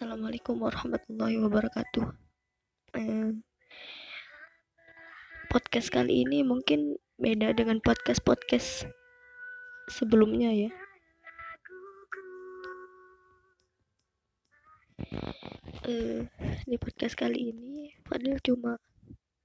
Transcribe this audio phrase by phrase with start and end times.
[0.00, 2.08] Assalamualaikum warahmatullahi wabarakatuh.
[5.52, 8.88] Podcast kali ini mungkin beda dengan podcast-podcast
[9.92, 10.72] sebelumnya ya.
[16.64, 18.80] Di podcast kali ini Fadil cuma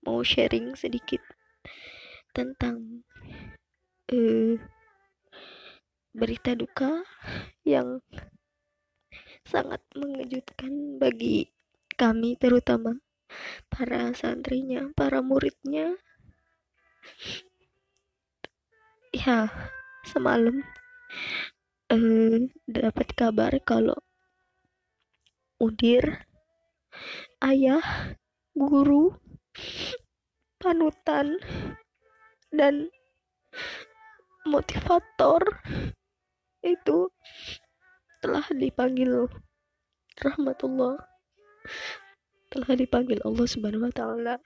[0.07, 1.19] mau sharing sedikit
[2.31, 3.03] tentang
[4.07, 4.55] eh,
[6.15, 7.03] berita duka
[7.67, 7.99] yang
[9.45, 11.53] sangat mengejutkan bagi
[11.95, 12.97] kami terutama
[13.69, 15.95] para santrinya, para muridnya.
[19.15, 19.47] Ya,
[20.03, 20.65] semalam
[21.93, 24.01] eh, dapat kabar kalau
[25.61, 26.27] mudir,
[27.39, 27.85] ayah,
[28.51, 29.15] guru,
[30.59, 31.39] panutan,
[32.51, 32.91] dan
[34.45, 35.41] motivator
[36.61, 37.09] itu
[38.25, 39.29] telah dipanggil
[40.17, 40.97] rahmatullah.
[42.49, 44.41] Telah dipanggil Allah subhanahu wa ta'ala.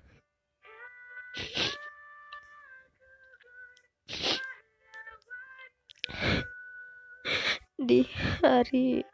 [7.79, 8.03] Di
[8.43, 9.07] hari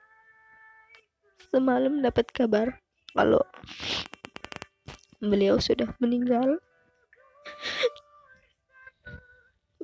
[1.53, 2.81] semalam dapat kabar
[3.13, 3.45] kalau
[5.21, 6.57] beliau sudah meninggal.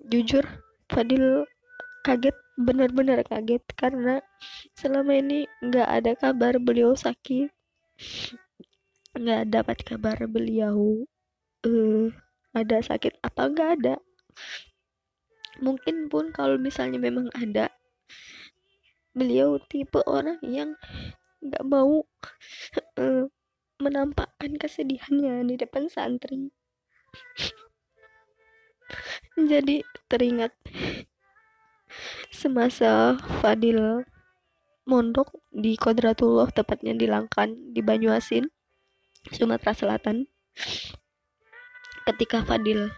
[0.09, 0.41] Jujur
[0.89, 1.45] Fadil
[2.01, 4.21] kaget benar-benar kaget karena
[4.77, 7.49] selama ini nggak ada kabar beliau sakit.
[9.17, 11.05] Nggak dapat kabar beliau
[11.65, 12.07] uh,
[12.51, 13.95] ada sakit apa nggak ada.
[15.61, 17.69] Mungkin pun kalau misalnya memang ada
[19.11, 20.73] beliau tipe orang yang
[21.43, 22.01] nggak mau
[22.97, 23.25] uh,
[23.81, 26.53] menampakkan kesedihannya di depan santri.
[29.35, 30.53] Jadi teringat
[32.31, 34.07] semasa Fadil
[34.87, 38.47] mondok di Kodratullah tepatnya di Langkan di Banyuasin
[39.29, 40.25] Sumatera Selatan
[42.09, 42.89] ketika Fadil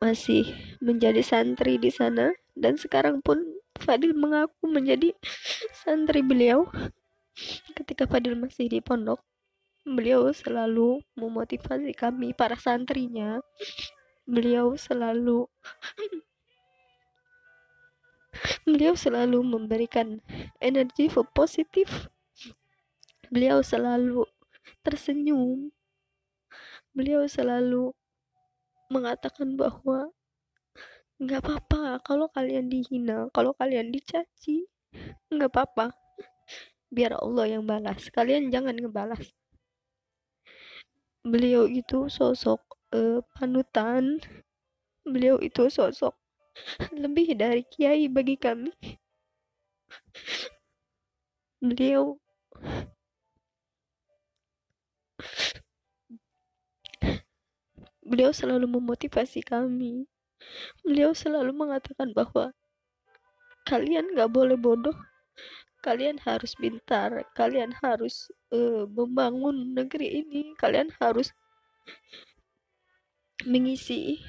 [0.00, 0.48] masih
[0.80, 3.42] menjadi santri di sana dan sekarang pun
[3.76, 5.12] Fadil mengaku menjadi
[5.76, 6.70] santri beliau
[7.76, 9.20] ketika Fadil masih di pondok
[9.84, 13.40] beliau selalu memotivasi kami para santrinya.
[14.28, 15.48] Beliau selalu
[18.64, 20.20] beliau selalu memberikan
[20.60, 22.08] energi positif
[23.30, 24.26] beliau selalu
[24.82, 25.70] tersenyum.
[26.90, 27.94] Beliau selalu
[28.90, 30.10] mengatakan bahwa
[31.22, 34.66] nggak apa-apa kalau kalian dihina kalau kalian dicaci
[35.30, 35.94] nggak apa-apa.
[36.90, 38.10] Biar Allah yang balas.
[38.10, 39.30] Kalian jangan ngebalas.
[41.22, 42.58] Beliau itu sosok
[42.90, 44.18] uh, panutan.
[45.06, 46.18] Beliau itu sosok
[46.94, 48.72] lebih dari kiai bagi kami.
[51.60, 52.16] Beliau
[58.10, 60.08] beliau selalu memotivasi kami.
[60.82, 62.50] Beliau selalu mengatakan bahwa
[63.68, 64.96] kalian gak boleh bodoh,
[65.84, 71.30] kalian harus pintar, kalian harus uh, membangun negeri ini, kalian harus
[73.46, 74.20] mengisi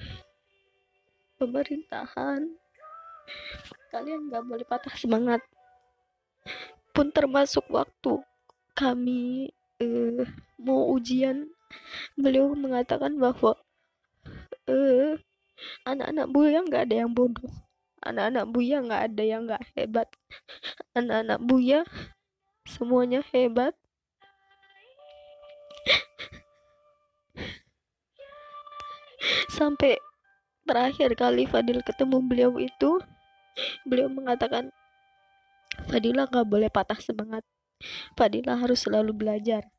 [1.41, 2.53] pemerintahan.
[3.89, 5.41] Kalian gak boleh patah semangat.
[6.93, 8.21] Pun termasuk waktu
[8.77, 9.49] kami
[9.81, 10.21] uh,
[10.61, 11.49] mau ujian
[12.13, 13.57] beliau mengatakan bahwa
[14.69, 15.15] uh,
[15.87, 17.49] anak-anak buya nggak ada yang bodoh.
[18.01, 20.07] Anak-anak buya nggak ada yang nggak hebat.
[20.97, 21.79] Anak-anak buya
[22.67, 23.73] semuanya hebat.
[29.53, 30.01] Sampai
[30.67, 33.01] terakhir kali Fadil ketemu beliau itu
[33.85, 34.71] beliau mengatakan
[35.87, 37.43] Fadila nggak boleh patah semangat.
[38.13, 39.71] Fadila harus selalu belajar.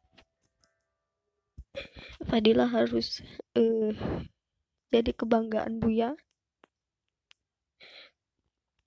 [2.27, 3.23] Fadila harus
[3.55, 3.93] uh,
[4.93, 6.17] jadi kebanggaan Buya.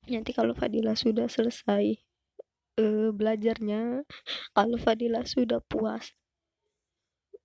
[0.05, 1.97] Nanti kalau Fadila sudah selesai
[2.79, 4.03] uh, belajarnya
[4.53, 6.13] kalau Fadila sudah puas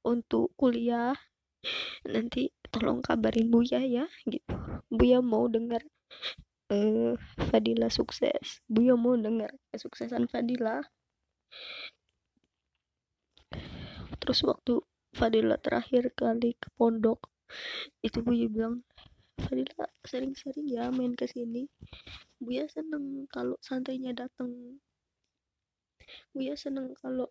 [0.05, 1.17] untuk kuliah
[2.09, 4.55] nanti tolong kabarin Buya ya gitu.
[4.89, 5.83] Buya mau dengar
[6.71, 7.15] uh,
[7.51, 8.63] Fadila sukses.
[8.71, 10.81] Buya mau dengar kesuksesan Fadila.
[14.21, 14.79] Terus waktu
[15.11, 17.27] Fadila terakhir kali ke pondok
[18.07, 18.87] itu Buya bilang
[19.43, 21.67] Fadila sering-sering ya main ke sini.
[22.39, 24.79] Buya seneng kalau santrinya datang
[26.35, 27.31] Buya seneng kalau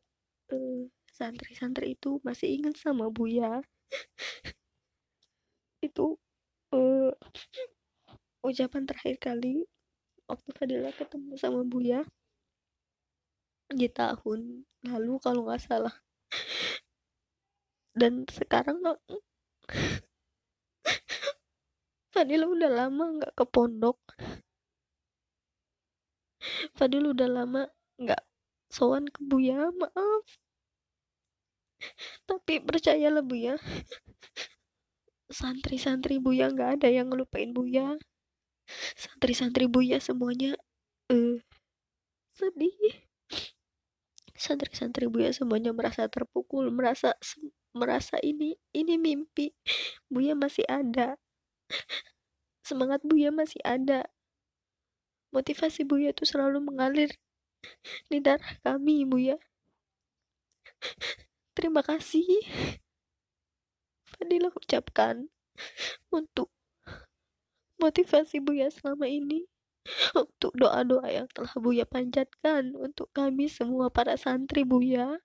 [0.52, 3.64] uh, santri-santri itu masih ingat sama Buya
[5.80, 6.20] itu
[6.76, 7.16] uh,
[8.44, 9.68] ucapan terakhir kali
[10.30, 12.06] waktu Fadila ketemu sama Buya
[13.70, 15.94] di tahun lalu kalau nggak salah.
[17.94, 18.80] Dan sekarang
[22.14, 23.98] Fadil udah lama nggak ke pondok.
[26.78, 27.62] Fadil udah lama
[28.00, 28.24] nggak
[28.72, 30.26] sowan ke Buya maaf.
[32.28, 33.56] Tapi percayalah Buya
[35.30, 37.96] santri-santri Buya nggak ada yang ngelupain Buya.
[38.98, 40.58] Santri-santri Buya semuanya
[41.14, 41.38] uh,
[42.34, 43.06] sedih.
[44.34, 47.14] Santri-santri Buya semuanya merasa terpukul merasa
[47.78, 49.54] merasa ini ini mimpi.
[50.10, 51.16] Buya masih ada.
[52.66, 54.10] Semangat Buya masih ada.
[55.30, 57.14] Motivasi Buya itu selalu mengalir
[58.10, 59.38] di darah kami Buya.
[61.54, 62.42] Terima kasih
[64.20, 65.32] Fadila ucapkan
[66.12, 66.52] untuk
[67.80, 69.48] motivasi Buya selama ini
[70.12, 75.24] untuk doa-doa yang telah Buya panjatkan untuk kami semua para santri Buya.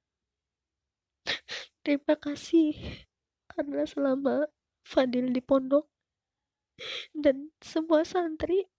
[1.82, 2.79] Terima kasih
[3.50, 4.46] karena selama
[4.87, 5.91] Fadil di pondok
[7.11, 8.70] dan semua santri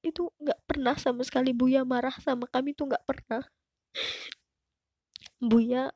[0.00, 3.44] itu nggak pernah sama sekali Buya marah sama kami tuh nggak pernah.
[5.38, 5.92] Buya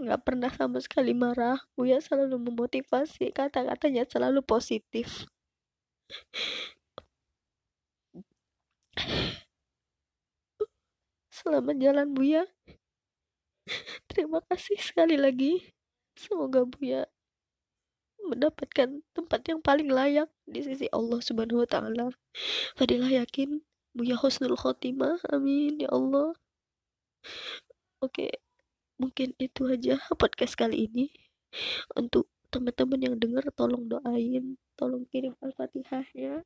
[0.00, 5.26] nggak pernah sama sekali marah Buya selalu memotivasi kata-katanya selalu positif
[11.30, 12.42] selamat jalan Buya
[14.10, 15.74] terima kasih sekali lagi
[16.14, 17.08] semoga Buya
[18.26, 22.06] mendapatkan tempat yang paling layak di sisi Allah Subhanahu wa taala.
[22.74, 23.62] Fadilah yakin
[23.96, 25.22] Buya husnul khotimah.
[25.30, 26.34] Amin ya Allah.
[28.02, 28.28] Oke,
[28.96, 31.12] mungkin itu aja podcast kali ini.
[31.96, 36.44] Untuk teman-teman yang dengar tolong doain, tolong kirim Al-Fatihahnya.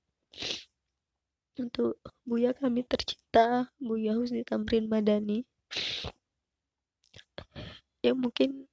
[1.59, 5.45] Untuk Buya kami tercinta, Buya Husni Tamrin Madani.
[8.01, 8.71] Ya mungkin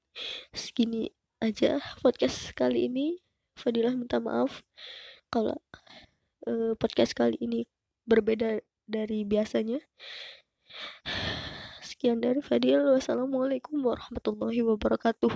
[0.56, 3.21] segini aja podcast kali ini
[3.57, 4.65] Fadilah minta maaf
[5.30, 5.57] kalau
[6.50, 7.69] uh, podcast kali ini
[8.09, 9.81] berbeda dari biasanya
[11.97, 12.85] sekian dari Fadil.
[12.94, 15.33] Wassalamualaikum warahmatullahi wabarakatuh